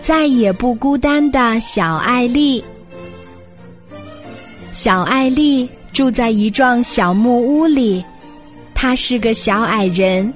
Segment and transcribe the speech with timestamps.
[0.00, 2.62] 再也不孤单的小艾丽。
[4.72, 8.04] 小艾丽住在一幢小木屋里，
[8.74, 10.32] 她是个小矮人，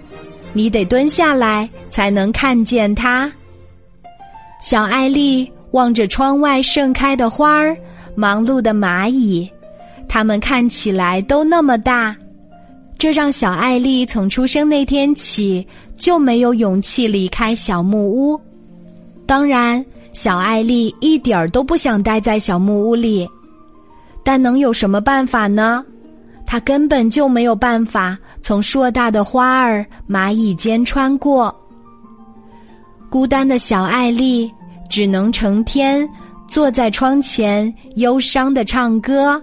[0.53, 3.32] 你得蹲下来才能看见她。
[4.60, 7.76] 小艾丽望着窗外盛开的花儿，
[8.15, 9.49] 忙碌的蚂蚁，
[10.08, 12.15] 它们看起来都那么大，
[12.99, 18.41] 这让小艾丽从出生那天起就没有勇气离开小木屋。
[19.27, 23.28] 当然，小艾丽一点儿都不想待在小木屋里，
[24.23, 25.84] 但能有什么办法呢？
[26.46, 31.55] 她根本就没有办法从硕大的花儿、蚂蚁间穿过。
[33.09, 34.52] 孤单的小艾丽
[34.91, 36.06] 只能成天
[36.46, 39.43] 坐在窗前，忧伤的唱歌。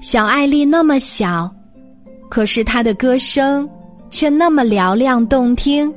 [0.00, 1.52] 小艾丽那么小，
[2.28, 3.68] 可是她的歌声
[4.08, 5.92] 却那么嘹亮动听。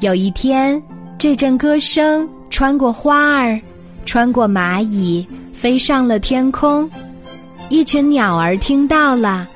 [0.00, 0.82] 有一天。
[1.18, 3.58] 这阵歌声穿过花儿，
[4.04, 6.88] 穿过蚂蚁，飞上了天空。
[7.70, 9.48] 一群鸟儿听到了，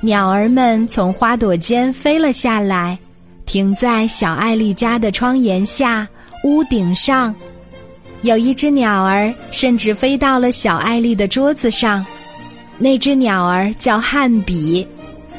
[0.00, 2.98] 鸟儿们从花朵间飞了下来，
[3.46, 6.06] 停在小艾丽家的窗檐下、
[6.42, 7.32] 屋顶上。
[8.22, 12.04] 有一只鸟儿甚至飞到了小艾丽的桌子上。
[12.76, 14.84] 那只鸟儿叫汉比，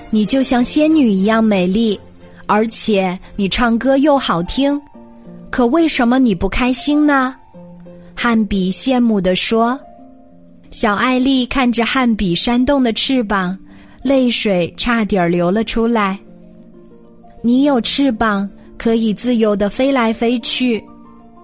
[0.10, 2.00] 你就像仙女一样美丽，
[2.46, 4.82] 而且你唱歌又好听。
[5.50, 7.36] 可为什么你不开心呢？
[8.16, 9.80] 汉比羡慕地说。
[10.72, 13.58] 小艾丽看着汉比扇动的翅膀，
[14.04, 16.20] 泪水差点流了出来。
[17.42, 18.48] 你有翅膀，
[18.78, 20.84] 可以自由的飞来飞去。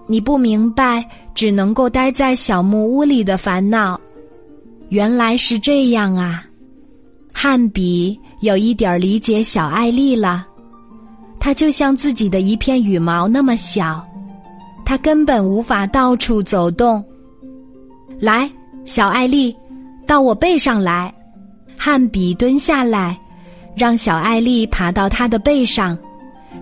[0.05, 1.03] 你不明白
[1.33, 3.99] 只能够待在小木屋里的烦恼。
[4.89, 6.45] 原来是这样啊！
[7.33, 10.47] 汉比有一点理解小艾丽了。
[11.45, 14.03] 它就像自己的一片羽毛那么小，
[14.83, 17.05] 它根本无法到处走动。
[18.19, 18.49] 来，
[18.83, 19.55] 小艾丽，
[20.07, 21.13] 到我背上来。
[21.77, 23.15] 汉比蹲下来，
[23.77, 25.95] 让小艾丽爬到他的背上，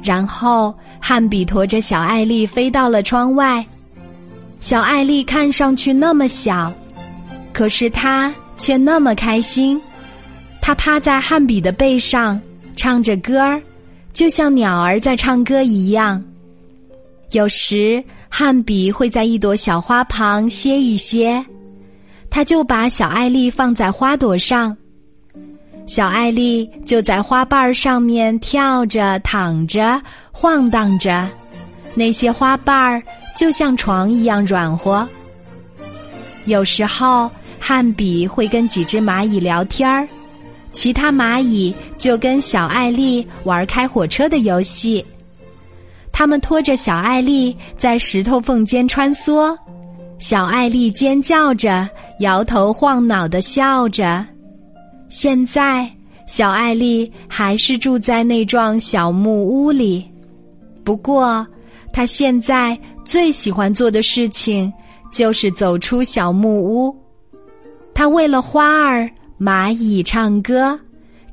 [0.04, 3.66] 然后汉比驮着小艾丽飞到了窗外。
[4.60, 6.70] 小艾丽看上去那么小，
[7.54, 9.82] 可是她却那么开心。
[10.60, 12.38] 她趴在汉比的背上，
[12.76, 13.62] 唱着歌儿。
[14.14, 16.24] 就像鸟儿在唱歌一样，
[17.32, 21.44] 有时汉比会在一朵小花旁歇一歇，
[22.30, 24.78] 他就把小艾丽放在花朵上，
[25.88, 30.00] 小艾丽就在花瓣上面跳着、躺着、
[30.32, 31.28] 晃荡着，
[31.96, 33.02] 那些花瓣儿
[33.36, 35.08] 就像床一样软和。
[36.46, 40.08] 有时候汉比会跟几只蚂蚁聊天儿。
[40.74, 45.06] 其他蚂蚁就跟小艾丽玩开火车的游戏，
[46.12, 49.56] 他们拖着小艾丽在石头缝间穿梭，
[50.18, 51.88] 小艾丽尖叫着，
[52.20, 54.26] 摇头晃脑的笑着。
[55.10, 55.88] 现在，
[56.26, 60.04] 小艾丽还是住在那幢小木屋里，
[60.84, 61.46] 不过，
[61.94, 64.74] 她现在最喜欢做的事情
[65.12, 66.96] 就是走出小木屋，
[67.94, 69.08] 她为了花儿。
[69.44, 70.80] 蚂蚁唱歌，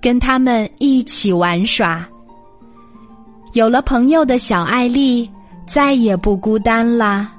[0.01, 2.05] 跟他们一起玩耍。
[3.53, 5.31] 有了朋友的小艾丽，
[5.65, 7.33] 再也不孤单啦。